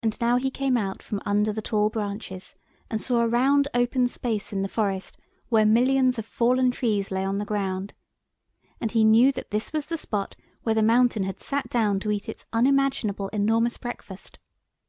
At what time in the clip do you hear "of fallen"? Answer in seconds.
6.20-6.70